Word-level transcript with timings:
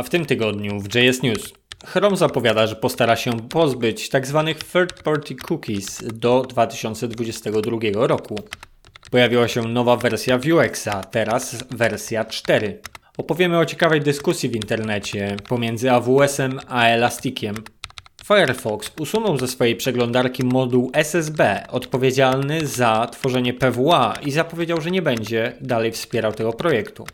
A 0.00 0.02
w 0.02 0.10
tym 0.10 0.26
tygodniu 0.26 0.80
w 0.80 0.94
JS 0.94 1.22
News 1.22 1.52
Chrome 1.86 2.16
zapowiada, 2.16 2.66
że 2.66 2.76
postara 2.76 3.16
się 3.16 3.40
pozbyć 3.48 4.08
tzw. 4.08 4.44
Tak 4.46 4.64
third-party 4.64 5.34
cookies 5.48 6.02
do 6.14 6.42
2022 6.42 8.06
roku. 8.06 8.36
Pojawiła 9.10 9.48
się 9.48 9.62
nowa 9.62 9.96
wersja 9.96 10.38
Vuexa, 10.38 11.04
teraz 11.10 11.64
wersja 11.70 12.24
4. 12.24 12.80
Opowiemy 13.18 13.58
o 13.58 13.66
ciekawej 13.66 14.00
dyskusji 14.00 14.48
w 14.48 14.56
internecie 14.56 15.36
pomiędzy 15.48 15.90
AWS-em 15.90 16.60
a 16.68 16.84
Elastikiem. 16.84 17.54
Firefox 18.24 18.92
usunął 19.00 19.38
ze 19.38 19.48
swojej 19.48 19.76
przeglądarki 19.76 20.44
moduł 20.44 20.90
SSB 20.94 21.66
odpowiedzialny 21.68 22.66
za 22.66 23.06
tworzenie 23.12 23.54
PWA 23.54 24.14
i 24.26 24.30
zapowiedział, 24.30 24.80
że 24.80 24.90
nie 24.90 25.02
będzie 25.02 25.52
dalej 25.60 25.92
wspierał 25.92 26.32
tego 26.32 26.52
projektu. 26.52 27.06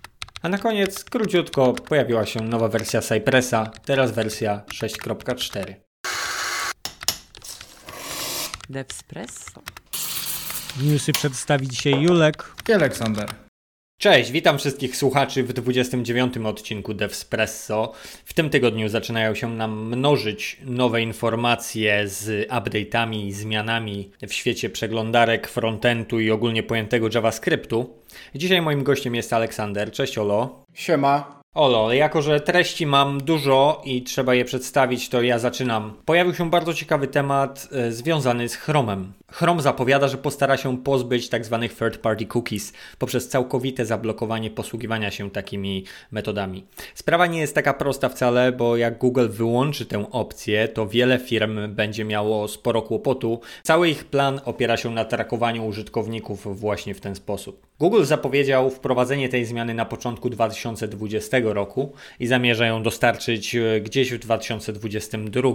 A 0.42 0.48
na 0.48 0.58
koniec, 0.58 1.04
króciutko, 1.04 1.72
pojawiła 1.72 2.26
się 2.26 2.40
nowa 2.40 2.68
wersja 2.68 3.00
Cypressa, 3.00 3.70
teraz 3.84 4.12
wersja 4.12 4.62
6.4. 4.74 5.74
Devspresso. 8.70 9.62
Newsy 10.82 11.12
przedstawi 11.12 11.68
dzisiaj 11.68 12.02
Julek 12.02 12.52
i 12.68 12.72
Aleksander. 12.72 13.45
Cześć, 13.98 14.30
witam 14.30 14.58
wszystkich 14.58 14.96
słuchaczy 14.96 15.42
w 15.42 15.52
29 15.52 16.36
odcinku 16.36 16.94
Devspresso. 16.94 17.92
W 18.24 18.34
tym 18.34 18.50
tygodniu 18.50 18.88
zaczynają 18.88 19.34
się 19.34 19.54
nam 19.54 19.86
mnożyć 19.86 20.56
nowe 20.64 21.02
informacje 21.02 22.08
z 22.08 22.48
update'ami 22.50 23.26
i 23.26 23.32
zmianami 23.32 24.10
w 24.28 24.32
świecie 24.32 24.70
przeglądarek, 24.70 25.48
frontendu 25.48 26.20
i 26.20 26.30
ogólnie 26.30 26.62
pojętego 26.62 27.08
JavaScriptu. 27.14 27.90
Dzisiaj 28.34 28.62
moim 28.62 28.82
gościem 28.84 29.14
jest 29.14 29.32
Aleksander. 29.32 29.92
Cześć 29.92 30.18
Olo. 30.18 30.64
Siema. 30.74 31.36
Olo, 31.56 31.92
jako 31.92 32.22
że 32.22 32.40
treści 32.40 32.86
mam 32.86 33.20
dużo 33.20 33.82
i 33.84 34.02
trzeba 34.02 34.34
je 34.34 34.44
przedstawić, 34.44 35.08
to 35.08 35.22
ja 35.22 35.38
zaczynam. 35.38 35.94
Pojawił 36.04 36.34
się 36.34 36.50
bardzo 36.50 36.74
ciekawy 36.74 37.08
temat 37.08 37.68
e, 37.72 37.92
związany 37.92 38.48
z 38.48 38.54
Chromem. 38.54 39.12
Chrome 39.38 39.62
zapowiada, 39.62 40.08
że 40.08 40.18
postara 40.18 40.56
się 40.56 40.78
pozbyć 40.78 41.28
tzw. 41.28 41.58
Tak 41.60 41.78
third-party 41.78 42.26
cookies 42.26 42.72
poprzez 42.98 43.28
całkowite 43.28 43.86
zablokowanie 43.86 44.50
posługiwania 44.50 45.10
się 45.10 45.30
takimi 45.30 45.84
metodami. 46.10 46.66
Sprawa 46.94 47.26
nie 47.26 47.40
jest 47.40 47.54
taka 47.54 47.74
prosta 47.74 48.08
wcale, 48.08 48.52
bo 48.52 48.76
jak 48.76 48.98
Google 48.98 49.28
wyłączy 49.28 49.86
tę 49.86 50.10
opcję, 50.10 50.68
to 50.68 50.86
wiele 50.86 51.18
firm 51.18 51.74
będzie 51.74 52.04
miało 52.04 52.48
sporo 52.48 52.82
kłopotu. 52.82 53.40
Cały 53.62 53.88
ich 53.88 54.04
plan 54.04 54.40
opiera 54.44 54.76
się 54.76 54.90
na 54.90 55.04
trakowaniu 55.04 55.66
użytkowników 55.66 56.60
właśnie 56.60 56.94
w 56.94 57.00
ten 57.00 57.14
sposób. 57.14 57.66
Google 57.78 58.04
zapowiedział 58.04 58.70
wprowadzenie 58.70 59.28
tej 59.28 59.44
zmiany 59.44 59.74
na 59.74 59.84
początku 59.84 60.30
2020 60.30 61.36
roku 61.42 61.92
i 62.20 62.26
zamierza 62.26 62.66
ją 62.66 62.82
dostarczyć 62.82 63.54
e, 63.54 63.80
gdzieś 63.80 64.12
w 64.12 64.18
2022. 64.18 65.48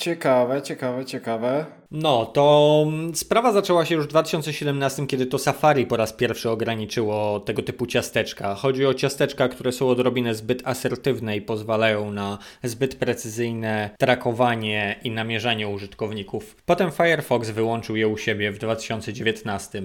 Ciekawe, 0.00 0.62
ciekawe, 0.62 1.04
ciekawe. 1.04 1.80
No, 1.92 2.26
to 2.26 2.84
mm, 2.86 3.14
sprawa 3.14 3.52
zaczęła 3.52 3.84
się 3.84 3.94
już 3.94 4.04
w 4.04 4.08
2017, 4.08 5.06
kiedy 5.06 5.26
to 5.26 5.38
Safari 5.38 5.86
po 5.86 5.96
raz 5.96 6.12
pierwszy 6.12 6.50
ograniczyło 6.50 7.40
tego 7.40 7.62
typu 7.62 7.86
ciasteczka. 7.86 8.54
Chodzi 8.54 8.86
o 8.86 8.94
ciasteczka, 8.94 9.48
które 9.48 9.72
są 9.72 9.88
odrobinę 9.88 10.34
zbyt 10.34 10.62
asertywne 10.64 11.36
i 11.36 11.42
pozwalają 11.42 12.12
na 12.12 12.38
zbyt 12.62 12.94
precyzyjne 12.94 13.90
trakowanie 13.98 15.00
i 15.04 15.10
namierzanie 15.10 15.68
użytkowników. 15.68 16.56
Potem 16.66 16.90
Firefox 16.90 17.50
wyłączył 17.50 17.96
je 17.96 18.08
u 18.08 18.16
siebie 18.16 18.52
w 18.52 18.58
2019. 18.58 19.82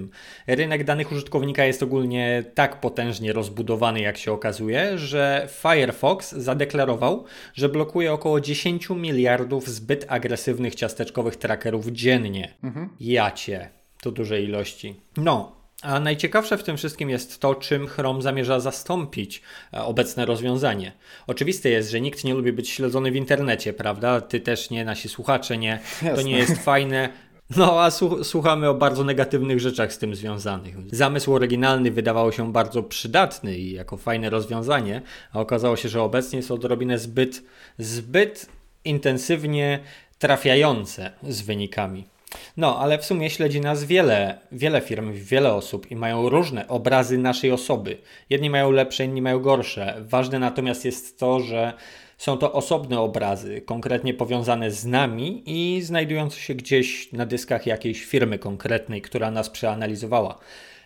Rynek 0.47 0.83
danych 0.83 1.11
użytkownika 1.11 1.65
jest 1.65 1.83
ogólnie 1.83 2.43
tak 2.53 2.81
potężnie 2.81 3.33
rozbudowany, 3.33 4.01
jak 4.01 4.17
się 4.17 4.31
okazuje, 4.31 4.97
że 4.97 5.47
Firefox 5.61 6.31
zadeklarował, 6.31 7.23
że 7.53 7.69
blokuje 7.69 8.13
około 8.13 8.41
10 8.41 8.89
miliardów 8.89 9.67
zbyt 9.69 10.04
agresywnych 10.07 10.75
ciasteczkowych 10.75 11.35
trackerów 11.35 11.87
dziennie. 11.87 12.53
Mhm. 12.63 12.89
Jacie. 12.99 13.69
To 14.01 14.11
duże 14.11 14.41
ilości. 14.41 14.95
No, 15.17 15.55
a 15.81 15.99
najciekawsze 15.99 16.57
w 16.57 16.63
tym 16.63 16.77
wszystkim 16.77 17.09
jest 17.09 17.39
to, 17.39 17.55
czym 17.55 17.87
Chrome 17.87 18.21
zamierza 18.21 18.59
zastąpić 18.59 19.41
e, 19.73 19.81
obecne 19.81 20.25
rozwiązanie. 20.25 20.91
Oczywiste 21.27 21.69
jest, 21.69 21.91
że 21.91 22.01
nikt 22.01 22.23
nie 22.23 22.33
lubi 22.33 22.53
być 22.53 22.69
śledzony 22.69 23.11
w 23.11 23.15
internecie, 23.15 23.73
prawda? 23.73 24.21
Ty 24.21 24.39
też 24.39 24.69
nie, 24.69 24.85
nasi 24.85 25.09
słuchacze 25.09 25.57
nie. 25.57 25.79
Jasne. 26.01 26.15
To 26.15 26.21
nie 26.21 26.37
jest 26.37 26.57
fajne. 26.57 27.09
No, 27.57 27.83
a 27.83 27.91
słuchamy 28.23 28.69
o 28.69 28.73
bardzo 28.73 29.03
negatywnych 29.03 29.59
rzeczach 29.59 29.93
z 29.93 29.97
tym 29.97 30.15
związanych. 30.15 30.75
Zamysł 30.95 31.33
oryginalny 31.33 31.91
wydawał 31.91 32.31
się 32.31 32.51
bardzo 32.51 32.83
przydatny 32.83 33.57
i 33.57 33.71
jako 33.71 33.97
fajne 33.97 34.29
rozwiązanie, 34.29 35.01
a 35.33 35.39
okazało 35.39 35.75
się, 35.75 35.89
że 35.89 36.01
obecnie 36.01 36.37
jest 36.37 36.51
odrobinę 36.51 36.99
zbyt, 36.99 37.43
zbyt 37.79 38.49
intensywnie 38.85 39.79
trafiające 40.19 41.11
z 41.23 41.41
wynikami. 41.41 42.07
No, 42.57 42.79
ale 42.79 42.97
w 42.97 43.05
sumie 43.05 43.29
śledzi 43.29 43.61
nas 43.61 43.83
wiele, 43.83 44.39
wiele 44.51 44.81
firm, 44.81 45.13
wiele 45.13 45.53
osób 45.53 45.91
i 45.91 45.95
mają 45.95 46.29
różne 46.29 46.67
obrazy 46.67 47.17
naszej 47.17 47.51
osoby. 47.51 47.97
Jedni 48.29 48.49
mają 48.49 48.71
lepsze, 48.71 49.05
inni 49.05 49.21
mają 49.21 49.39
gorsze. 49.39 49.95
Ważne 49.99 50.39
natomiast 50.39 50.85
jest 50.85 51.19
to, 51.19 51.39
że 51.39 51.73
są 52.17 52.37
to 52.37 52.53
osobne 52.53 52.99
obrazy, 52.99 53.61
konkretnie 53.61 54.13
powiązane 54.13 54.71
z 54.71 54.85
nami 54.85 55.43
i 55.45 55.81
znajdujące 55.81 56.39
się 56.39 56.55
gdzieś 56.55 57.11
na 57.11 57.25
dyskach 57.25 57.65
jakiejś 57.65 58.05
firmy 58.05 58.39
konkretnej, 58.39 59.01
która 59.01 59.31
nas 59.31 59.49
przeanalizowała. 59.49 60.39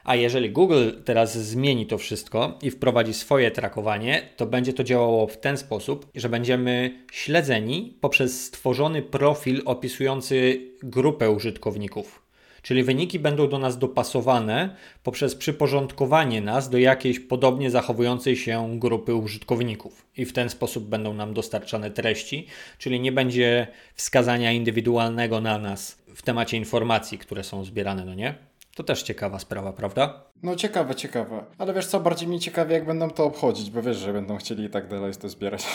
A 0.03 0.15
jeżeli 0.15 0.49
Google 0.49 0.89
teraz 1.05 1.37
zmieni 1.37 1.85
to 1.85 1.97
wszystko 1.97 2.57
i 2.61 2.71
wprowadzi 2.71 3.13
swoje 3.13 3.51
trakowanie, 3.51 4.29
to 4.35 4.45
będzie 4.45 4.73
to 4.73 4.83
działało 4.83 5.27
w 5.27 5.37
ten 5.37 5.57
sposób, 5.57 6.07
że 6.15 6.29
będziemy 6.29 7.05
śledzeni 7.11 7.97
poprzez 8.01 8.45
stworzony 8.45 9.01
profil 9.01 9.61
opisujący 9.65 10.61
grupę 10.83 11.29
użytkowników. 11.29 12.29
Czyli 12.61 12.83
wyniki 12.83 13.19
będą 13.19 13.49
do 13.49 13.59
nas 13.59 13.77
dopasowane 13.77 14.75
poprzez 15.03 15.35
przyporządkowanie 15.35 16.41
nas 16.41 16.69
do 16.69 16.77
jakiejś 16.77 17.19
podobnie 17.19 17.71
zachowującej 17.71 18.37
się 18.37 18.79
grupy 18.79 19.15
użytkowników. 19.15 20.05
I 20.17 20.25
w 20.25 20.33
ten 20.33 20.49
sposób 20.49 20.83
będą 20.83 21.13
nam 21.13 21.33
dostarczane 21.33 21.91
treści, 21.91 22.47
czyli 22.77 22.99
nie 22.99 23.11
będzie 23.11 23.67
wskazania 23.95 24.51
indywidualnego 24.51 25.41
na 25.41 25.57
nas 25.57 25.97
w 26.15 26.21
temacie 26.21 26.57
informacji, 26.57 27.17
które 27.17 27.43
są 27.43 27.63
zbierane, 27.65 28.05
no 28.05 28.13
nie? 28.13 28.35
To 28.75 28.83
też 28.83 29.03
ciekawa 29.03 29.39
sprawa, 29.39 29.73
prawda? 29.73 30.23
No 30.43 30.55
ciekawe, 30.55 30.95
ciekawe. 30.95 31.45
Ale 31.57 31.73
wiesz 31.73 31.87
co, 31.87 31.99
bardziej 31.99 32.27
mi 32.27 32.39
ciekawie 32.39 32.73
jak 32.73 32.85
będą 32.85 33.09
to 33.09 33.25
obchodzić, 33.25 33.71
bo 33.71 33.81
wiesz, 33.81 33.97
że 33.97 34.13
będą 34.13 34.37
chcieli 34.37 34.63
i 34.63 34.69
tak 34.69 34.87
dalej 34.87 35.13
to 35.15 35.29
zbierać. 35.29 35.65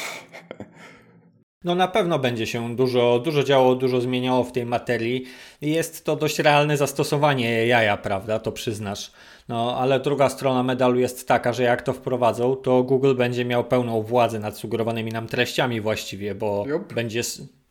No 1.65 1.75
na 1.75 1.89
pewno 1.89 2.19
będzie 2.19 2.47
się 2.47 2.77
dużo, 2.77 3.19
dużo 3.19 3.43
działo, 3.43 3.75
dużo 3.75 4.01
zmieniało 4.01 4.45
w 4.45 4.53
tej 4.53 4.67
materii. 4.67 5.25
Jest 5.61 6.05
to 6.05 6.17
dość 6.17 6.39
realne 6.39 6.77
zastosowanie 6.77 7.67
jaja, 7.67 7.97
prawda? 7.97 8.39
To 8.39 8.53
przyznasz. 8.53 9.13
No 9.49 9.77
ale 9.79 10.01
druga 10.01 10.29
strona 10.29 10.63
medalu 10.63 11.01
jest 11.01 11.29
taka, 11.29 11.53
że 11.53 11.63
jak 11.63 11.83
to 11.83 11.93
wprowadzą, 11.93 12.57
to 12.57 12.83
Google 12.83 13.15
będzie 13.15 13.45
miał 13.45 13.65
pełną 13.65 14.03
władzę 14.03 14.39
nad 14.39 14.59
sugerowanymi 14.59 15.13
nam 15.13 15.27
treściami 15.27 15.81
właściwie, 15.81 16.35
bo 16.35 16.65
będzie 16.95 17.23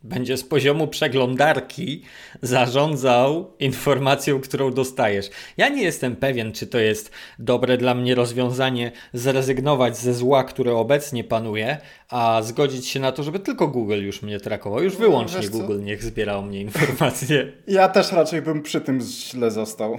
będzie 0.03 0.37
z 0.37 0.43
poziomu 0.43 0.87
przeglądarki 0.87 2.01
zarządzał 2.41 3.53
informacją, 3.59 4.41
którą 4.41 4.73
dostajesz. 4.73 5.29
Ja 5.57 5.69
nie 5.69 5.83
jestem 5.83 6.15
pewien, 6.15 6.51
czy 6.51 6.67
to 6.67 6.79
jest 6.79 7.11
dobre 7.39 7.77
dla 7.77 7.95
mnie 7.95 8.15
rozwiązanie 8.15 8.91
zrezygnować 9.13 9.97
ze 9.97 10.13
zła, 10.13 10.43
które 10.43 10.75
obecnie 10.75 11.23
panuje, 11.23 11.77
a 12.09 12.41
zgodzić 12.41 12.87
się 12.87 12.99
na 12.99 13.11
to, 13.11 13.23
żeby 13.23 13.39
tylko 13.39 13.67
Google 13.67 14.01
już 14.03 14.21
mnie 14.21 14.39
trakował. 14.39 14.83
Już 14.83 14.95
wyłącznie 14.95 15.49
no, 15.53 15.59
Google 15.59 15.83
niech 15.83 16.03
zbierał 16.03 16.43
mnie 16.43 16.61
informacje. 16.61 17.51
Ja 17.67 17.89
też 17.89 18.11
raczej 18.11 18.41
bym 18.41 18.61
przy 18.61 18.81
tym 18.81 19.01
źle 19.01 19.51
został. 19.51 19.97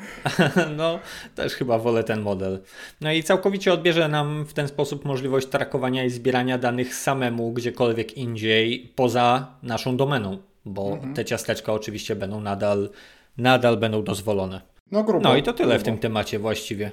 no, 0.76 0.98
też 1.34 1.54
chyba 1.54 1.78
wolę 1.78 2.04
ten 2.04 2.20
model. 2.20 2.62
No 3.00 3.12
i 3.12 3.22
całkowicie 3.22 3.72
odbierze 3.72 4.08
nam 4.08 4.44
w 4.44 4.52
ten 4.52 4.68
sposób 4.68 5.04
możliwość 5.04 5.46
trakowania 5.46 6.04
i 6.04 6.10
zbierania 6.10 6.58
danych 6.58 6.94
samemu 6.94 7.52
gdziekolwiek 7.52 8.16
indziej 8.16 8.92
poza 8.94 9.25
naszą 9.62 9.96
domeną, 9.96 10.38
bo 10.64 10.92
mhm. 10.92 11.14
te 11.14 11.24
ciasteczka 11.24 11.72
oczywiście 11.72 12.16
będą 12.16 12.40
nadal, 12.40 12.90
nadal 13.36 13.76
będą 13.76 14.02
dozwolone. 14.02 14.60
No, 14.90 15.04
grubo, 15.04 15.28
no 15.28 15.36
i 15.36 15.42
to 15.42 15.52
tyle 15.52 15.68
grubo. 15.68 15.80
w 15.80 15.84
tym 15.84 15.98
temacie 15.98 16.38
właściwie. 16.38 16.90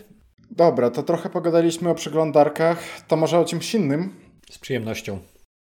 Dobra, 0.51 0.89
to 0.89 1.03
trochę 1.03 1.29
pogadaliśmy 1.29 1.89
o 1.89 1.95
przeglądarkach, 1.95 2.79
to 3.07 3.15
może 3.15 3.39
o 3.39 3.45
czymś 3.45 3.75
innym? 3.75 4.13
Z 4.51 4.57
przyjemnością. 4.57 5.19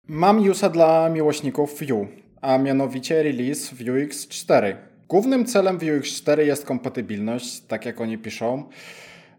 Mam 0.08 0.44
newsa 0.44 0.70
dla 0.70 1.10
miłośników 1.10 1.80
Vue, 1.80 2.08
a 2.42 2.58
mianowicie 2.58 3.24
release 3.24 3.74
Vuex 3.74 4.28
4. 4.28 4.78
Głównym 5.10 5.46
celem 5.46 5.78
Vuex 5.78 6.10
4 6.10 6.46
jest 6.46 6.66
kompatybilność, 6.66 7.62
tak 7.62 7.86
jak 7.86 8.02
oni 8.02 8.18
piszą. 8.18 8.64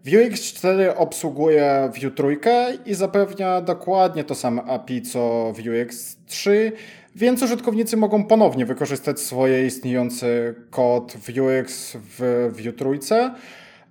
Vuex 0.04 0.42
4 0.42 0.96
obsługuje 0.96 1.90
Vue 2.02 2.10
3 2.10 2.78
i 2.86 2.94
zapewnia 2.94 3.60
dokładnie 3.60 4.24
to 4.24 4.34
samo 4.34 4.64
API 4.64 5.02
co 5.02 5.52
Vuex 5.52 6.16
3, 6.26 6.72
więc 7.16 7.42
użytkownicy 7.42 7.96
mogą 7.96 8.24
ponownie 8.24 8.66
wykorzystać 8.66 9.20
swoje 9.20 9.66
istniejący 9.66 10.54
kod 10.70 11.16
Vuex 11.16 11.96
w 12.18 12.48
Vue 12.52 12.98
3, 13.00 13.30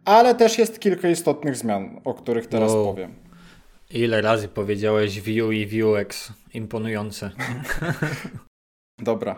ale 0.06 0.36
też 0.36 0.58
jest 0.58 0.80
kilka 0.80 1.10
istotnych 1.10 1.56
zmian, 1.56 2.02
o 2.04 2.14
których 2.14 2.48
teraz 2.48 2.72
powiem. 2.72 3.14
Ile 3.90 4.22
razy 4.22 4.48
powiedziałeś 4.48 5.22
Vue 5.22 5.54
i 5.54 5.68
Vuex? 5.68 6.34
Imponujące. 6.54 7.32
Dobra, 9.00 9.36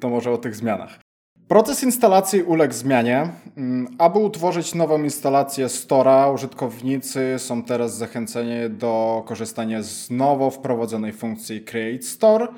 to 0.00 0.08
może 0.08 0.30
o 0.30 0.38
tych 0.38 0.56
zmianach. 0.56 1.00
Proces 1.48 1.82
instalacji 1.82 2.42
uległ 2.42 2.74
zmianie. 2.74 3.28
Mm, 3.56 3.96
aby 3.98 4.18
utworzyć 4.18 4.74
nową 4.74 5.02
instalację 5.02 5.68
Stora, 5.68 6.30
użytkownicy 6.30 7.34
są 7.38 7.62
teraz 7.62 7.96
zachęceni 7.96 8.70
do 8.70 9.22
korzystania 9.26 9.82
z 9.82 10.10
nowo 10.10 10.50
wprowadzonej 10.50 11.12
funkcji 11.12 11.60
Create 11.60 12.02
Store. 12.02 12.48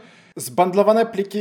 Zbandlowane 0.40 1.06
pliki 1.06 1.40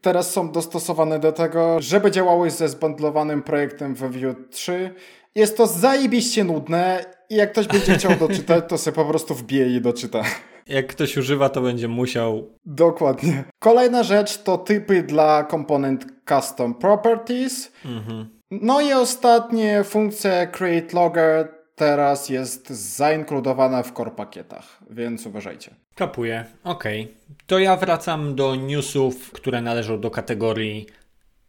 teraz 0.00 0.30
są 0.30 0.52
dostosowane 0.52 1.18
do 1.18 1.32
tego, 1.32 1.80
żeby 1.80 2.10
działały 2.10 2.50
ze 2.50 2.68
zbandlowanym 2.68 3.42
projektem 3.42 3.94
we 3.94 4.08
Vue 4.08 4.34
3. 4.50 4.94
Jest 5.34 5.56
to 5.56 5.66
zajebiście 5.66 6.44
nudne 6.44 7.04
i 7.30 7.36
jak 7.36 7.52
ktoś 7.52 7.66
będzie 7.66 7.94
chciał 7.94 8.16
doczytać, 8.16 8.64
to 8.68 8.78
sobie 8.78 8.94
po 8.94 9.04
prostu 9.04 9.34
wbije 9.34 9.76
i 9.76 9.80
doczyta. 9.80 10.22
Jak 10.66 10.86
ktoś 10.86 11.16
używa, 11.16 11.48
to 11.48 11.60
będzie 11.60 11.88
musiał. 11.88 12.48
Dokładnie. 12.64 13.44
Kolejna 13.58 14.02
rzecz 14.02 14.42
to 14.42 14.58
typy 14.58 15.02
dla 15.02 15.44
komponent 15.44 16.06
Custom 16.28 16.74
Properties. 16.74 17.72
Mhm. 17.84 18.28
No 18.50 18.80
i 18.80 18.92
ostatnie, 18.92 19.84
funkcja 19.84 20.46
Create 20.46 20.96
Logger 20.96 21.48
teraz 21.74 22.28
jest 22.28 22.70
zainkludowana 22.70 23.82
w 23.82 23.92
core 23.92 24.10
pakietach, 24.10 24.78
więc 24.90 25.26
uważajcie. 25.26 25.74
Kapuję. 25.94 26.44
Okej. 26.64 27.02
Okay. 27.02 27.14
To 27.46 27.58
ja 27.58 27.76
wracam 27.76 28.34
do 28.34 28.56
newsów, 28.56 29.32
które 29.32 29.62
należą 29.62 30.00
do 30.00 30.10
kategorii 30.10 30.86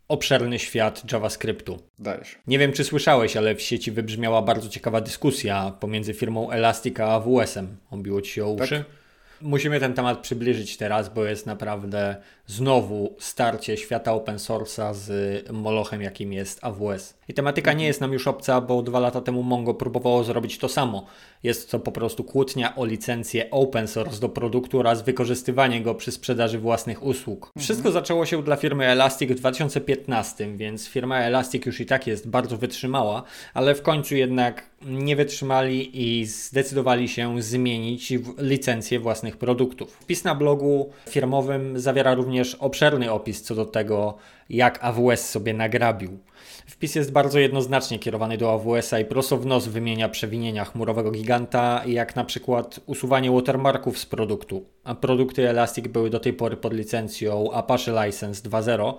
obszerny 0.08 0.60
świat 0.60 1.12
JavaScriptu. 1.12 1.80
Dajesz. 2.00 2.38
Nie 2.48 2.60
wiem, 2.60 2.72
czy 2.72 2.84
słyszałeś, 2.84 3.38
ale 3.38 3.56
w 3.56 3.62
sieci 3.62 3.92
wybrzmiała 3.92 4.42
bardzo 4.42 4.70
ciekawa 4.70 5.02
dyskusja 5.02 5.72
pomiędzy 5.80 6.14
firmą 6.14 6.52
Elastic 6.52 7.00
a 7.00 7.06
AWS-em. 7.06 7.78
Obiło 7.92 8.22
ci 8.22 8.32
się 8.32 8.46
o 8.46 8.50
uszy? 8.50 8.78
Tak. 8.78 9.03
Musimy 9.42 9.80
ten 9.80 9.94
temat 9.94 10.20
przybliżyć 10.20 10.78
teraz, 10.78 11.14
bo 11.14 11.26
jest 11.26 11.46
naprawdę 11.46 12.16
znowu 12.48 13.16
starcie 13.20 13.78
świata 13.78 14.14
open 14.14 14.38
source'a 14.38 14.94
z 14.94 15.12
molochem, 15.52 16.02
jakim 16.02 16.34
jest 16.34 16.64
AWS. 16.64 17.14
I 17.28 17.34
tematyka 17.34 17.74
nie 17.74 17.86
jest 17.86 18.02
nam 18.02 18.14
już 18.14 18.28
obca, 18.28 18.62
bo 18.62 18.82
dwa 18.82 19.00
lata 19.00 19.22
temu 19.22 19.44
Mongo 19.44 19.74
próbowało 19.74 20.24
zrobić 20.24 20.58
to 20.58 20.70
samo. 20.70 21.06
Jest 21.44 21.72
to 21.72 21.80
po 21.80 21.92
prostu 21.92 22.24
kłótnia 22.24 22.76
o 22.76 22.86
licencję 22.86 23.52
open 23.52 23.88
source 23.88 24.20
do 24.20 24.30
produktu 24.30 24.80
oraz 24.80 25.02
wykorzystywanie 25.02 25.82
go 25.82 25.96
przy 25.96 26.12
sprzedaży 26.12 26.60
własnych 26.60 27.04
usług. 27.04 27.46
Mhm. 27.46 27.64
Wszystko 27.64 27.92
zaczęło 27.92 28.26
się 28.26 28.44
dla 28.44 28.56
firmy 28.56 28.86
Elastic 28.86 29.32
w 29.32 29.36
2015, 29.36 30.58
więc 30.58 30.88
firma 30.88 31.20
Elastic 31.20 31.66
już 31.66 31.80
i 31.80 31.86
tak 31.86 32.08
jest 32.08 32.30
bardzo 32.30 32.58
wytrzymała, 32.58 33.24
ale 33.54 33.76
w 33.76 33.82
końcu 33.82 34.16
jednak 34.16 34.73
nie 34.86 35.16
wytrzymali 35.16 36.02
i 36.04 36.26
zdecydowali 36.26 37.10
się 37.10 37.42
zmienić 37.42 38.14
licencję 38.38 39.00
własnych 39.00 39.38
produktów. 39.38 39.92
Wpis 39.92 40.24
na 40.24 40.36
blogu 40.36 40.90
firmowym 41.10 41.80
zawiera 41.80 42.14
również 42.14 42.56
obszerny 42.56 43.12
opis 43.12 43.42
co 43.42 43.56
do 43.56 43.66
tego, 43.66 44.18
jak 44.50 44.84
AWS 44.84 45.30
sobie 45.30 45.54
nagrabił. 45.54 46.20
Wpis 46.66 46.96
jest 46.96 47.12
bardzo 47.12 47.40
jednoznacznie 47.40 48.00
kierowany 48.00 48.38
do 48.38 48.54
AWS-a 48.54 49.00
i 49.00 49.06
prosto 49.06 49.38
w 49.38 49.46
nos 49.46 49.68
wymienia 49.68 50.10
przewinienia 50.10 50.66
chmurowego 50.66 51.12
giganta, 51.12 51.84
jak 51.86 52.16
na 52.16 52.24
przykład 52.24 52.80
usuwanie 52.86 53.32
watermarków 53.32 54.00
z 54.00 54.06
produktu. 54.06 54.66
A 54.84 54.96
produkty 54.96 55.50
Elastic 55.50 55.88
były 55.88 56.10
do 56.10 56.20
tej 56.20 56.34
pory 56.34 56.58
pod 56.58 56.74
licencją 56.74 57.52
Apache 57.52 58.06
License 58.06 58.50
2.0, 58.50 58.94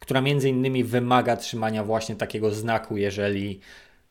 która 0.00 0.20
między 0.20 0.48
innymi 0.48 0.84
wymaga 0.84 1.36
trzymania 1.36 1.84
właśnie 1.84 2.16
takiego 2.16 2.50
znaku, 2.50 2.96
jeżeli, 2.96 3.60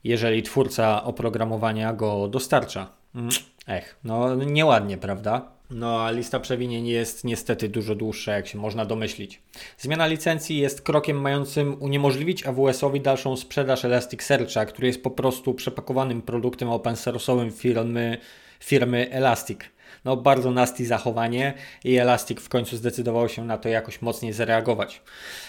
jeżeli 0.04 0.44
twórca 0.44 1.04
oprogramowania 1.04 1.94
go 1.94 2.28
dostarcza. 2.28 2.90
Mm, 3.16 3.30
ech, 3.68 3.96
no 4.04 4.36
nieładnie, 4.36 4.98
prawda? 4.98 5.54
No 5.70 6.06
a 6.06 6.12
lista 6.12 6.40
przewinień 6.40 6.88
jest 6.88 7.24
niestety 7.24 7.70
dużo 7.70 7.96
dłuższa, 7.96 8.32
jak 8.32 8.48
się 8.48 8.58
można 8.58 8.86
domyślić. 8.86 9.42
Zmiana 9.78 10.08
licencji 10.08 10.58
jest 10.58 10.82
krokiem 10.82 11.22
mającym 11.22 11.82
uniemożliwić 11.82 12.46
AWS-owi 12.46 13.02
dalszą 13.02 13.38
sprzedaż 13.38 13.86
Elasticsearcha, 13.86 14.66
który 14.66 14.88
jest 14.88 15.04
po 15.04 15.12
prostu 15.12 15.54
przepakowanym 15.54 16.22
produktem 16.22 16.70
open 16.70 16.96
source'owym 16.96 17.52
firmy, 17.52 18.18
firmy 18.60 19.08
Elastic 19.12 19.60
no 20.06 20.18
bardzo 20.18 20.52
nasty 20.52 20.86
zachowanie 20.86 21.54
i 21.84 21.98
Elastic 21.98 22.40
w 22.40 22.50
końcu 22.50 22.78
zdecydował 22.78 23.30
się 23.30 23.46
na 23.46 23.58
to 23.58 23.70
jakoś 23.70 24.02
mocniej 24.02 24.34
zareagować. 24.34 25.02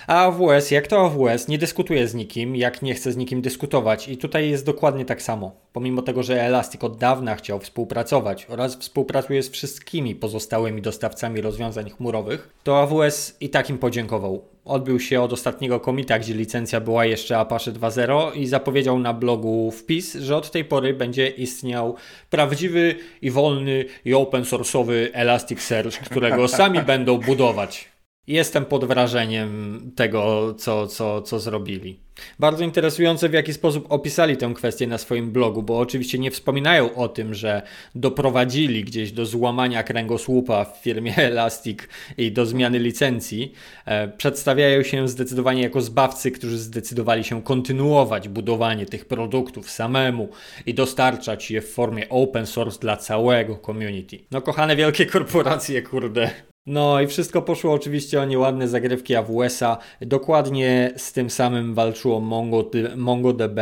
A 0.07 0.25
AWS, 0.25 0.71
jak 0.71 0.87
to 0.87 1.07
AWS, 1.07 1.49
nie 1.49 1.59
dyskutuje 1.59 2.09
z 2.09 2.15
nikim, 2.15 2.57
jak 2.57 2.83
nie 2.83 2.95
chce 2.95 3.13
z 3.13 3.17
nikim 3.17 3.43
dyskutować 3.43 4.09
i 4.09 4.17
tutaj 4.17 4.51
jest 4.51 4.67
dokładnie 4.67 5.05
tak 5.05 5.23
samo. 5.23 5.53
Pomimo 5.73 6.03
tego, 6.03 6.23
że 6.23 6.43
Elastic 6.43 6.85
od 6.85 6.99
dawna 6.99 7.35
chciał 7.35 7.61
współpracować 7.61 8.47
oraz 8.51 8.77
współpracuje 8.77 9.43
z 9.43 9.51
wszystkimi 9.51 10.15
pozostałymi 10.15 10.83
dostawcami 10.83 11.41
rozwiązań 11.41 11.91
chmurowych, 11.91 12.49
to 12.65 12.83
AWS 12.83 13.37
i 13.41 13.51
tak 13.51 13.71
im 13.71 13.79
podziękował 13.79 14.54
odbył 14.65 15.01
się 15.01 15.21
od 15.21 15.33
ostatniego 15.33 15.81
komita, 15.81 16.19
gdzie 16.19 16.35
licencja 16.35 16.81
była 16.81 17.05
jeszcze 17.05 17.39
Apache 17.39 17.73
2.0 17.73 18.37
i 18.37 18.47
zapowiedział 18.47 18.99
na 18.99 19.15
blogu 19.15 19.71
wpis, 19.71 20.15
że 20.15 20.37
od 20.37 20.51
tej 20.51 20.65
pory 20.65 20.95
będzie 20.95 21.29
istniał 21.29 21.97
prawdziwy 22.31 22.95
i 23.23 23.31
wolny 23.31 23.85
i 24.05 24.15
open 24.15 24.43
source'owy 24.43 25.09
Elasticsearch, 25.13 25.99
którego 25.99 26.49
sami 26.49 26.83
będą 26.83 27.19
budować. 27.19 27.94
Jestem 28.27 28.65
pod 28.65 28.85
wrażeniem 28.85 29.81
tego, 29.97 30.55
co, 30.59 30.87
co, 30.87 31.23
co 31.23 31.41
zrobili. 31.41 31.99
Bardzo 32.39 32.65
interesujące, 32.65 33.29
w 33.29 33.33
jaki 33.33 33.53
sposób 33.53 33.87
opisali 33.89 34.37
tę 34.37 34.53
kwestię 34.55 34.87
na 34.87 34.99
swoim 34.99 35.33
blogu, 35.33 35.63
bo 35.63 35.79
oczywiście 35.79 36.19
nie 36.19 36.31
wspominają 36.31 36.95
o 36.95 37.09
tym, 37.09 37.35
że 37.35 37.63
doprowadzili 37.95 38.85
gdzieś 38.85 39.13
do 39.13 39.27
złamania 39.27 39.83
kręgosłupa 39.83 40.65
w 40.65 40.77
firmie 40.83 41.17
Elastic 41.31 41.79
i 42.19 42.33
do 42.33 42.47
zmiany 42.47 42.79
licencji. 42.79 43.53
E, 43.87 44.09
przedstawiają 44.09 44.83
się 44.83 45.09
zdecydowanie 45.09 45.63
jako 45.63 45.81
zbawcy, 45.81 46.31
którzy 46.31 46.59
zdecydowali 46.59 47.25
się 47.25 47.43
kontynuować 47.43 48.29
budowanie 48.29 48.87
tych 48.87 49.05
produktów 49.05 49.71
samemu 49.71 50.29
i 50.67 50.75
dostarczać 50.75 51.51
je 51.51 51.63
w 51.63 51.73
formie 51.73 52.09
open 52.09 52.47
source 52.47 52.79
dla 52.79 52.97
całego 52.97 53.57
community. 53.67 54.19
No, 54.31 54.43
kochane 54.43 54.77
wielkie 54.77 55.07
korporacje, 55.07 55.83
kurde, 55.83 56.31
no 56.67 57.01
i 57.01 57.07
wszystko 57.07 57.43
poszło 57.43 57.73
oczywiście 57.73 58.21
o 58.21 58.25
nieładne 58.25 58.69
zagrywki 58.69 59.17
AWS-a. 59.17 59.79
Dokładnie 60.01 60.93
z 60.97 61.13
tym 61.13 61.31
samym 61.31 61.75
walczyło 61.75 62.21
Mongo, 62.21 62.71
MongoDB 62.97 63.59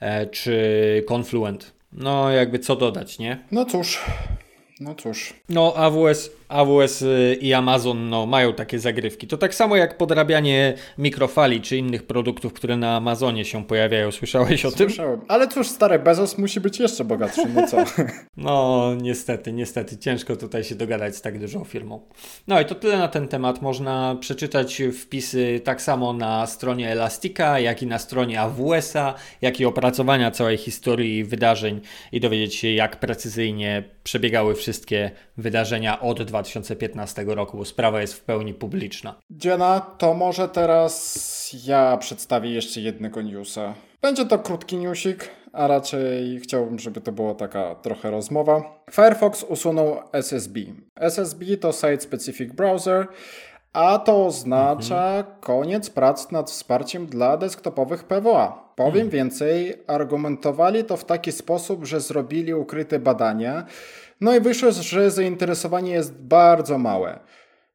e, 0.00 0.26
czy 0.26 1.04
Confluent. 1.06 1.72
No 1.92 2.30
jakby 2.30 2.58
co 2.58 2.76
dodać, 2.76 3.18
nie? 3.18 3.38
No 3.52 3.64
cóż, 3.64 4.04
no 4.80 4.94
cóż. 4.94 5.34
No 5.48 5.74
AWS 5.76 6.30
AWS 6.48 7.02
y, 7.02 7.38
i 7.40 7.54
Amazon 7.54 8.08
no, 8.10 8.26
mają 8.26 8.52
takie 8.52 8.78
zagrywki. 8.78 9.26
To 9.26 9.36
tak 9.36 9.54
samo 9.54 9.76
jak 9.76 9.96
podrabianie 9.96 10.74
mikrofali 10.98 11.60
czy 11.60 11.76
innych 11.76 12.06
produktów, 12.06 12.52
które 12.52 12.76
na 12.76 12.96
Amazonie 12.96 13.44
się 13.44 13.64
pojawiają. 13.64 14.10
Słyszałeś 14.10 14.64
o 14.64 14.70
Słyszałem. 14.70 15.18
tym? 15.18 15.28
Ale 15.28 15.48
cóż, 15.48 15.68
stary 15.68 15.98
Bezos 15.98 16.38
musi 16.38 16.60
być 16.60 16.78
jeszcze 16.80 17.04
bogatszy, 17.04 17.42
no 17.54 17.66
co? 17.66 17.76
no 18.36 18.92
niestety, 19.00 19.52
niestety. 19.52 19.98
Ciężko 19.98 20.36
tutaj 20.36 20.64
się 20.64 20.74
dogadać 20.74 21.16
z 21.16 21.20
tak 21.20 21.38
dużą 21.38 21.64
firmą. 21.64 22.00
No 22.46 22.60
i 22.60 22.64
to 22.64 22.74
tyle 22.74 22.98
na 22.98 23.08
ten 23.08 23.28
temat. 23.28 23.62
Można 23.62 24.16
przeczytać 24.20 24.82
wpisy 25.02 25.60
tak 25.64 25.82
samo 25.82 26.12
na 26.12 26.46
stronie 26.46 26.90
Elastika, 26.90 27.60
jak 27.60 27.82
i 27.82 27.86
na 27.86 27.98
stronie 27.98 28.40
AWS-a, 28.40 29.14
jak 29.42 29.60
i 29.60 29.64
opracowania 29.64 30.30
całej 30.30 30.56
historii 30.56 31.24
wydarzeń 31.24 31.80
i 32.12 32.20
dowiedzieć 32.20 32.54
się, 32.54 32.72
jak 32.72 33.00
precyzyjnie 33.00 33.84
przebiegały 34.04 34.54
wszystkie 34.54 35.10
wydarzenia 35.36 36.00
od 36.00 36.22
2000 36.22 36.37
2015 36.42 37.24
roku, 37.24 37.56
bo 37.56 37.64
sprawa 37.64 38.00
jest 38.00 38.14
w 38.14 38.20
pełni 38.20 38.54
publiczna. 38.54 39.14
Dziena, 39.30 39.80
to 39.80 40.14
może 40.14 40.48
teraz 40.48 41.56
ja 41.66 41.96
przedstawię 41.96 42.50
jeszcze 42.50 42.80
jednego 42.80 43.22
newsa. 43.22 43.74
Będzie 44.02 44.26
to 44.26 44.38
krótki 44.38 44.76
newsik, 44.76 45.30
a 45.52 45.66
raczej 45.66 46.40
chciałbym, 46.40 46.78
żeby 46.78 47.00
to 47.00 47.12
była 47.12 47.34
taka 47.34 47.74
trochę 47.74 48.10
rozmowa. 48.10 48.62
Firefox 48.90 49.42
usunął 49.42 49.96
SSB. 50.12 50.60
SSB 50.96 51.56
to 51.60 51.72
Site 51.72 52.00
Specific 52.00 52.52
Browser, 52.52 53.06
a 53.72 53.98
to 53.98 54.26
oznacza 54.26 55.16
mhm. 55.16 55.34
koniec 55.40 55.90
prac 55.90 56.30
nad 56.30 56.50
wsparciem 56.50 57.06
dla 57.06 57.36
desktopowych 57.36 58.04
PWA. 58.04 58.72
Powiem 58.76 59.06
mhm. 59.06 59.10
więcej, 59.10 59.82
argumentowali 59.86 60.84
to 60.84 60.96
w 60.96 61.04
taki 61.04 61.32
sposób, 61.32 61.84
że 61.84 62.00
zrobili 62.00 62.54
ukryte 62.54 62.98
badania, 62.98 63.66
no 64.20 64.36
i 64.36 64.40
wyszło, 64.40 64.70
że 64.72 65.10
zainteresowanie 65.10 65.92
jest 65.92 66.12
bardzo 66.12 66.78
małe. 66.78 67.18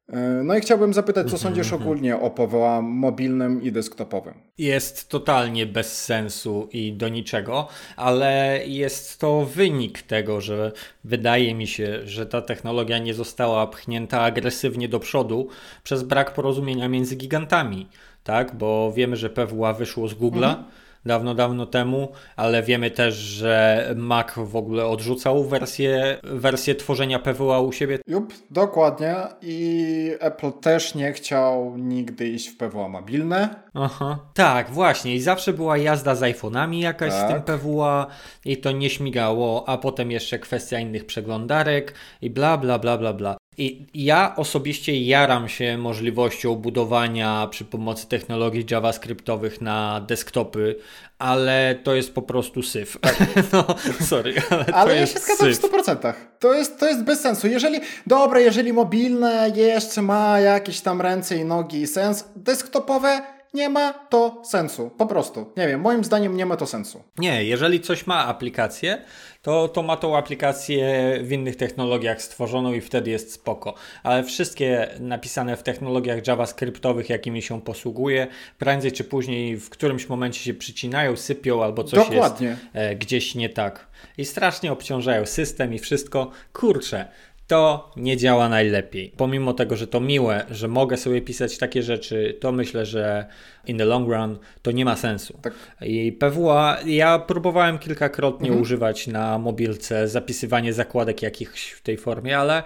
E, 0.08 0.18
no 0.44 0.56
i 0.56 0.60
chciałbym 0.60 0.94
zapytać, 0.94 1.30
co 1.30 1.38
sądzisz 1.38 1.72
mhm, 1.72 1.82
ogólnie 1.82 2.16
o 2.20 2.30
PWA 2.30 2.82
mobilnym 2.82 3.62
i 3.62 3.72
desktopowym? 3.72 4.34
Jest 4.58 5.08
totalnie 5.08 5.66
bez 5.66 6.04
sensu 6.04 6.68
i 6.72 6.92
do 6.92 7.08
niczego, 7.08 7.68
ale 7.96 8.60
jest 8.66 9.20
to 9.20 9.44
wynik 9.44 10.02
tego, 10.02 10.40
że 10.40 10.72
wydaje 11.04 11.54
mi 11.54 11.66
się, 11.66 12.00
że 12.04 12.26
ta 12.26 12.42
technologia 12.42 12.98
nie 12.98 13.14
została 13.14 13.66
pchnięta 13.66 14.20
agresywnie 14.20 14.88
do 14.88 15.00
przodu 15.00 15.48
przez 15.82 16.02
brak 16.02 16.34
porozumienia 16.34 16.88
między 16.88 17.16
gigantami, 17.16 17.88
tak? 18.24 18.56
Bo 18.56 18.92
wiemy, 18.92 19.16
że 19.16 19.30
PWA 19.30 19.72
wyszło 19.72 20.08
z 20.08 20.14
Google'a, 20.14 20.48
mhm 20.48 20.64
dawno, 21.06 21.34
dawno 21.34 21.66
temu, 21.66 22.08
ale 22.36 22.62
wiemy 22.62 22.90
też, 22.90 23.14
że 23.14 23.94
Mac 23.96 24.32
w 24.36 24.56
ogóle 24.56 24.86
odrzucał 24.86 25.44
wersję, 25.44 26.18
wersję 26.22 26.74
tworzenia 26.74 27.18
PWA 27.18 27.60
u 27.60 27.72
siebie. 27.72 27.98
Jup, 28.06 28.34
dokładnie. 28.50 29.14
I 29.42 30.10
Apple 30.20 30.52
też 30.52 30.94
nie 30.94 31.12
chciał 31.12 31.76
nigdy 31.76 32.28
iść 32.28 32.48
w 32.48 32.56
PWA 32.56 32.88
mobilne. 32.88 33.48
Aha. 33.74 34.18
Tak, 34.34 34.70
właśnie. 34.70 35.14
I 35.14 35.20
zawsze 35.20 35.52
była 35.52 35.78
jazda 35.78 36.14
z 36.14 36.20
iPhone'ami 36.20 36.78
jakaś 36.80 37.12
tak. 37.12 37.24
z 37.24 37.32
tym 37.32 37.42
tak. 37.42 37.60
PWA 37.60 38.06
i 38.44 38.56
to 38.56 38.72
nie 38.72 38.90
śmigało, 38.90 39.68
a 39.68 39.78
potem 39.78 40.10
jeszcze 40.10 40.38
kwestia 40.38 40.78
innych 40.78 41.06
przeglądarek 41.06 41.94
i 42.22 42.30
bla, 42.30 42.56
bla, 42.56 42.78
bla, 42.78 42.98
bla, 42.98 43.12
bla. 43.12 43.36
I 43.58 43.86
ja 43.94 44.36
osobiście 44.36 45.00
jaram 45.00 45.48
się 45.48 45.78
możliwością 45.78 46.54
budowania 46.54 47.48
przy 47.50 47.64
pomocy 47.64 48.08
technologii 48.08 48.66
JavaScriptowych 48.70 49.60
na 49.60 50.00
desktopy, 50.00 50.76
ale 51.18 51.74
to 51.82 51.94
jest 51.94 52.14
po 52.14 52.22
prostu 52.22 52.62
syf. 52.62 52.98
Tak. 53.00 53.16
no, 53.52 53.64
sorry, 54.00 54.34
ale, 54.50 54.66
ale 54.66 54.90
to 54.90 55.00
ja 55.00 55.06
się 55.06 55.18
zgadzam 55.18 55.54
syf. 55.54 55.58
w 55.58 55.72
100%. 55.72 56.12
To 56.38 56.54
jest, 56.54 56.80
to 56.80 56.86
jest 56.86 57.02
bez 57.02 57.20
sensu. 57.20 57.46
Jeżeli, 57.46 57.80
dobra, 58.06 58.40
jeżeli 58.40 58.72
mobilne 58.72 59.52
jeszcze 59.54 60.02
ma 60.02 60.40
jakieś 60.40 60.80
tam 60.80 61.00
ręce 61.00 61.36
i 61.36 61.44
nogi 61.44 61.80
i 61.80 61.86
sens, 61.86 62.24
desktopowe 62.36 63.22
nie 63.54 63.68
ma 63.68 63.92
to 63.92 64.42
sensu. 64.44 64.90
Po 64.98 65.06
prostu. 65.06 65.52
Nie 65.56 65.68
wiem, 65.68 65.80
moim 65.80 66.04
zdaniem 66.04 66.36
nie 66.36 66.46
ma 66.46 66.56
to 66.56 66.66
sensu. 66.66 67.02
Nie, 67.18 67.44
jeżeli 67.44 67.80
coś 67.80 68.06
ma 68.06 68.26
aplikację, 68.26 69.04
to, 69.42 69.68
to 69.68 69.82
ma 69.82 69.96
tą 69.96 70.16
aplikację 70.16 71.18
w 71.22 71.32
innych 71.32 71.56
technologiach 71.56 72.22
stworzoną 72.22 72.72
i 72.72 72.80
wtedy 72.80 73.10
jest 73.10 73.32
spoko. 73.32 73.74
Ale 74.02 74.24
wszystkie 74.24 74.88
napisane 75.00 75.56
w 75.56 75.62
technologiach 75.62 76.26
JavaScriptowych, 76.26 77.10
jakimi 77.10 77.42
się 77.42 77.62
posługuje, 77.62 78.26
prędzej 78.58 78.92
czy 78.92 79.04
później 79.04 79.56
w 79.56 79.70
którymś 79.70 80.08
momencie 80.08 80.40
się 80.40 80.54
przycinają, 80.54 81.16
sypią 81.16 81.64
albo 81.64 81.84
coś 81.84 82.08
Dokładnie. 82.08 82.48
jest 82.48 82.60
e, 82.72 82.96
gdzieś 82.96 83.34
nie 83.34 83.48
tak. 83.48 83.86
I 84.18 84.24
strasznie 84.24 84.72
obciążają 84.72 85.26
system 85.26 85.74
i 85.74 85.78
wszystko. 85.78 86.30
Kurczę, 86.52 87.08
to 87.46 87.90
nie 87.96 88.16
działa 88.16 88.48
najlepiej. 88.48 89.12
Pomimo 89.16 89.52
tego, 89.52 89.76
że 89.76 89.86
to 89.86 90.00
miłe, 90.00 90.46
że 90.50 90.68
mogę 90.68 90.96
sobie 90.96 91.22
pisać 91.22 91.58
takie 91.58 91.82
rzeczy, 91.82 92.38
to 92.40 92.52
myślę, 92.52 92.86
że 92.86 93.26
in 93.66 93.78
the 93.78 93.84
long 93.84 94.08
run 94.08 94.38
to 94.62 94.70
nie 94.70 94.84
ma 94.84 94.96
sensu. 94.96 95.38
Tak. 95.42 95.52
I 95.80 96.12
PWA 96.12 96.78
ja 96.86 97.18
próbowałem 97.18 97.78
kilkakrotnie 97.78 98.48
mhm. 98.48 98.62
używać 98.62 99.06
na 99.06 99.38
mobilce, 99.38 100.08
zapisywanie 100.08 100.72
zakładek 100.72 101.22
jakichś 101.22 101.72
w 101.72 101.82
tej 101.82 101.96
formie, 101.96 102.38
ale 102.38 102.62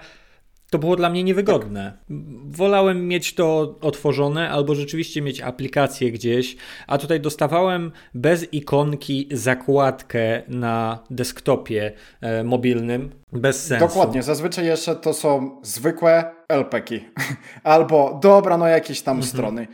to 0.69 0.79
było 0.79 0.95
dla 0.95 1.09
mnie 1.09 1.23
niewygodne. 1.23 1.83
Tak. 1.91 2.17
Wolałem 2.49 3.07
mieć 3.07 3.33
to 3.33 3.75
otworzone 3.81 4.49
albo 4.49 4.75
rzeczywiście 4.75 5.21
mieć 5.21 5.41
aplikację 5.41 6.11
gdzieś, 6.11 6.55
a 6.87 6.97
tutaj 6.97 7.19
dostawałem 7.19 7.91
bez 8.13 8.53
ikonki 8.53 9.29
zakładkę 9.31 10.43
na 10.47 11.03
desktopie 11.09 11.91
e, 12.21 12.43
mobilnym. 12.43 13.09
Bez 13.31 13.65
sensu. 13.65 13.87
Dokładnie, 13.87 14.23
zazwyczaj 14.23 14.65
jeszcze 14.65 14.95
to 14.95 15.13
są 15.13 15.61
zwykłe 15.63 16.31
LPki. 16.47 17.05
albo 17.63 18.19
dobra, 18.21 18.57
no 18.57 18.67
jakieś 18.67 19.01
tam 19.01 19.17
mhm. 19.17 19.31
strony. 19.31 19.67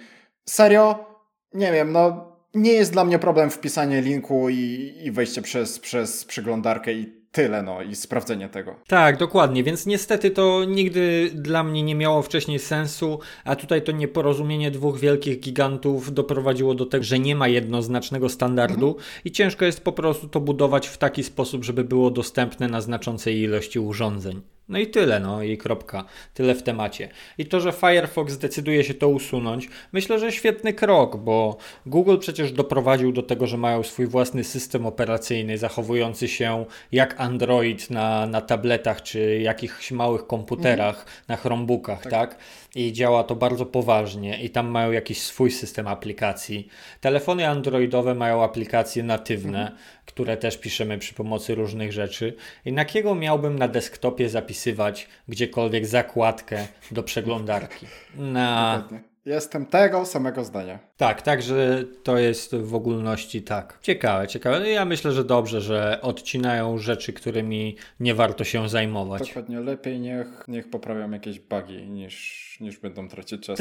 Serio? 0.49 1.05
Nie 1.53 1.71
wiem, 1.71 1.91
no 1.91 2.35
nie 2.55 2.71
jest 2.73 2.91
dla 2.91 3.05
mnie 3.05 3.19
problem 3.19 3.49
wpisanie 3.49 4.01
linku 4.01 4.49
i, 4.49 4.93
i 5.03 5.11
wejście 5.11 5.41
przez, 5.41 5.79
przez 5.79 6.25
przeglądarkę 6.25 6.93
i 6.93 7.24
tyle, 7.35 7.63
no 7.63 7.81
i 7.81 7.95
sprawdzenie 7.95 8.49
tego. 8.49 8.75
Tak, 8.87 9.17
dokładnie, 9.17 9.63
więc 9.63 9.85
niestety 9.85 10.31
to 10.31 10.65
nigdy 10.65 11.31
dla 11.33 11.63
mnie 11.63 11.83
nie 11.83 11.95
miało 11.95 12.21
wcześniej 12.21 12.59
sensu, 12.59 13.19
a 13.43 13.55
tutaj 13.55 13.81
to 13.81 13.91
nieporozumienie 13.91 14.71
dwóch 14.71 14.99
wielkich 14.99 15.39
gigantów 15.39 16.13
doprowadziło 16.13 16.75
do 16.75 16.85
tego, 16.85 17.03
że 17.03 17.19
nie 17.19 17.35
ma 17.35 17.47
jednoznacznego 17.47 18.29
standardu 18.29 18.87
mhm. 18.87 19.05
i 19.25 19.31
ciężko 19.31 19.65
jest 19.65 19.83
po 19.83 19.91
prostu 19.91 20.27
to 20.27 20.39
budować 20.39 20.87
w 20.87 20.97
taki 20.97 21.23
sposób, 21.23 21.63
żeby 21.63 21.83
było 21.83 22.11
dostępne 22.11 22.67
na 22.67 22.81
znaczącej 22.81 23.39
ilości 23.39 23.79
urządzeń. 23.79 24.54
No 24.69 24.79
i 24.79 24.87
tyle, 24.87 25.19
no 25.19 25.43
i 25.43 25.57
kropka. 25.57 26.05
Tyle 26.33 26.55
w 26.55 26.63
temacie. 26.63 27.09
I 27.37 27.45
to, 27.45 27.59
że 27.59 27.71
Firefox 27.71 28.37
decyduje 28.37 28.83
się 28.83 28.93
to 28.93 29.07
usunąć, 29.07 29.69
myślę, 29.91 30.19
że 30.19 30.31
świetny 30.31 30.73
krok, 30.73 31.17
bo 31.17 31.57
Google 31.85 32.17
przecież 32.17 32.51
doprowadził 32.51 33.11
do 33.11 33.23
tego, 33.23 33.47
że 33.47 33.57
mają 33.57 33.83
swój 33.83 34.07
własny 34.07 34.43
system 34.43 34.85
operacyjny, 34.85 35.57
zachowujący 35.57 36.27
się 36.27 36.65
jak 36.91 37.21
Android 37.21 37.89
na, 37.89 38.25
na 38.25 38.41
tabletach 38.41 39.01
czy 39.01 39.39
jakichś 39.39 39.91
małych 39.91 40.27
komputerach, 40.27 40.99
mhm. 40.99 41.15
na 41.27 41.35
Chromebookach, 41.35 42.03
tak. 42.03 42.11
tak? 42.11 42.37
I 42.75 42.93
działa 42.93 43.23
to 43.23 43.35
bardzo 43.35 43.65
poważnie 43.65 44.43
i 44.43 44.49
tam 44.49 44.67
mają 44.67 44.91
jakiś 44.91 45.21
swój 45.21 45.51
system 45.51 45.87
aplikacji. 45.87 46.67
Telefony 47.01 47.47
androidowe 47.47 48.15
mają 48.15 48.43
aplikacje 48.43 49.03
natywne, 49.03 49.59
mhm 49.59 49.77
które 50.15 50.37
też 50.37 50.57
piszemy 50.57 50.97
przy 50.97 51.13
pomocy 51.13 51.55
różnych 51.55 51.91
rzeczy. 51.91 52.35
I 52.65 52.71
na 52.71 52.81
jakiego 52.81 53.15
miałbym 53.15 53.59
na 53.59 53.67
desktopie 53.67 54.29
zapisywać 54.29 55.07
gdziekolwiek 55.27 55.85
zakładkę 55.85 56.67
do 56.91 57.03
przeglądarki? 57.03 57.85
Na... 58.17 58.87
Jestem 59.25 59.65
tego 59.65 60.05
samego 60.05 60.43
zdania. 60.43 60.79
Tak, 60.97 61.21
także 61.21 61.83
to 62.03 62.17
jest 62.17 62.55
w 62.55 62.75
ogólności 62.75 63.41
tak. 63.41 63.79
Ciekawe, 63.81 64.27
ciekawe. 64.27 64.59
No 64.59 64.65
ja 64.65 64.85
myślę, 64.85 65.11
że 65.11 65.23
dobrze, 65.23 65.61
że 65.61 65.99
odcinają 66.01 66.77
rzeczy, 66.77 67.13
którymi 67.13 67.75
nie 67.99 68.15
warto 68.15 68.43
się 68.43 68.69
zajmować. 68.69 69.27
Dokładnie, 69.27 69.59
lepiej 69.59 69.99
niech, 69.99 70.27
niech 70.47 70.69
poprawią 70.69 71.11
jakieś 71.11 71.39
bugi 71.39 71.89
niż, 71.89 72.57
niż 72.61 72.77
będą 72.77 73.07
tracić 73.07 73.45
czas. 73.45 73.59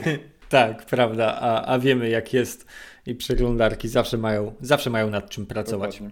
tak, 0.48 0.86
prawda, 0.86 1.38
a, 1.40 1.64
a 1.64 1.78
wiemy 1.78 2.08
jak 2.08 2.32
jest 2.32 2.66
i 3.06 3.14
przeglądarki 3.14 3.88
zawsze 3.88 4.18
mają, 4.18 4.54
zawsze 4.60 4.90
mają 4.90 5.10
nad 5.10 5.30
czym 5.30 5.46
pracować. 5.46 6.02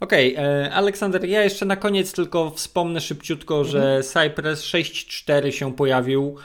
Okej, 0.00 0.36
okay, 0.36 0.46
e, 0.46 0.72
Aleksander, 0.72 1.24
ja 1.24 1.42
jeszcze 1.42 1.66
na 1.66 1.76
koniec 1.76 2.12
tylko 2.12 2.50
wspomnę 2.50 3.00
szybciutko, 3.00 3.58
mhm. 3.58 3.72
że 3.72 4.02
Cypress 4.02 4.64
6.4 4.64 5.50
się 5.50 5.74
pojawił. 5.74 6.36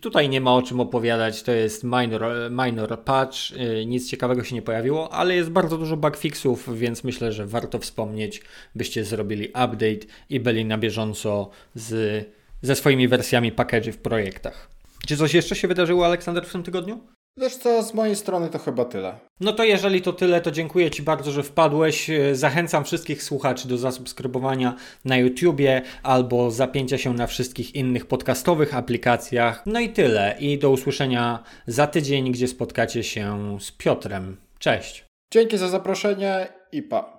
Tutaj 0.00 0.28
nie 0.28 0.40
ma 0.40 0.54
o 0.54 0.62
czym 0.62 0.80
opowiadać, 0.80 1.42
to 1.42 1.52
jest 1.52 1.84
minor, 1.84 2.22
minor 2.50 3.04
patch, 3.04 3.36
e, 3.56 3.86
nic 3.86 4.10
ciekawego 4.10 4.44
się 4.44 4.54
nie 4.54 4.62
pojawiło, 4.62 5.12
ale 5.12 5.34
jest 5.34 5.50
bardzo 5.50 5.78
dużo 5.78 5.96
bugfixów, 5.96 6.78
więc 6.78 7.04
myślę, 7.04 7.32
że 7.32 7.46
warto 7.46 7.78
wspomnieć, 7.78 8.42
byście 8.74 9.04
zrobili 9.04 9.48
update 9.48 10.06
i 10.30 10.40
byli 10.40 10.64
na 10.64 10.78
bieżąco 10.78 11.50
z, 11.74 12.24
ze 12.62 12.76
swoimi 12.76 13.08
wersjami 13.08 13.52
package'y 13.52 13.92
w 13.92 13.98
projektach. 13.98 14.70
Czy 15.06 15.16
coś 15.16 15.34
jeszcze 15.34 15.56
się 15.56 15.68
wydarzyło, 15.68 16.06
Aleksander, 16.06 16.46
w 16.46 16.52
tym 16.52 16.62
tygodniu? 16.62 17.15
Wiesz 17.38 17.56
co, 17.56 17.82
z 17.82 17.94
mojej 17.94 18.16
strony 18.16 18.48
to 18.48 18.58
chyba 18.58 18.84
tyle. 18.84 19.18
No 19.40 19.52
to 19.52 19.64
jeżeli 19.64 20.02
to 20.02 20.12
tyle, 20.12 20.40
to 20.40 20.50
dziękuję 20.50 20.90
Ci 20.90 21.02
bardzo, 21.02 21.32
że 21.32 21.42
wpadłeś. 21.42 22.10
Zachęcam 22.32 22.84
wszystkich 22.84 23.22
słuchaczy 23.22 23.68
do 23.68 23.78
zasubskrybowania 23.78 24.74
na 25.04 25.16
YouTubie 25.16 25.82
albo 26.02 26.50
zapięcia 26.50 26.98
się 26.98 27.14
na 27.14 27.26
wszystkich 27.26 27.74
innych 27.74 28.06
podcastowych 28.06 28.76
aplikacjach. 28.76 29.62
No 29.66 29.80
i 29.80 29.88
tyle. 29.88 30.36
I 30.38 30.58
do 30.58 30.70
usłyszenia 30.70 31.42
za 31.66 31.86
tydzień, 31.86 32.32
gdzie 32.32 32.48
spotkacie 32.48 33.04
się 33.04 33.56
z 33.60 33.72
Piotrem. 33.72 34.36
Cześć. 34.58 35.04
Dzięki 35.32 35.58
za 35.58 35.68
zaproszenie 35.68 36.48
i 36.72 36.82
pa. 36.82 37.14